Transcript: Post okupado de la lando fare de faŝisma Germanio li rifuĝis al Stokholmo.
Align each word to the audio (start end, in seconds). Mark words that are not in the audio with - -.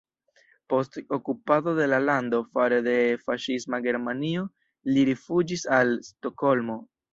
Post 0.73 0.95
okupado 1.17 1.73
de 1.79 1.85
la 1.91 1.99
lando 2.05 2.39
fare 2.55 2.81
de 2.89 2.97
faŝisma 3.29 3.81
Germanio 3.89 4.49
li 4.97 5.07
rifuĝis 5.13 5.71
al 5.81 5.97
Stokholmo. 6.11 6.83